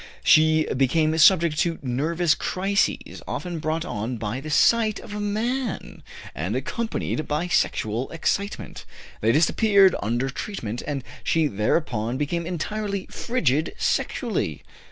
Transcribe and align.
She 0.23 0.65
became 0.75 1.15
subject 1.19 1.59
to 1.59 1.77
nervous 1.83 2.33
crises, 2.33 3.21
often 3.27 3.59
brought 3.59 3.85
on 3.85 4.17
by 4.17 4.41
the 4.41 4.49
sight 4.49 4.99
of 4.99 5.13
a 5.13 5.19
man, 5.19 6.01
and 6.33 6.55
accompanied 6.55 7.27
by 7.27 7.47
sexual 7.47 8.09
excitement. 8.09 8.83
They 9.21 9.31
disappeared 9.31 9.93
under 10.01 10.31
treatment, 10.31 10.81
and 10.87 11.03
she 11.23 11.45
thereupon 11.45 12.17
became 12.17 12.47
entirely 12.47 13.05
frigid 13.11 13.75
sexually. 13.77 14.63